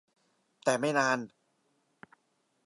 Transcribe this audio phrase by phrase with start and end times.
[0.63, 1.17] แต่ไม่นาน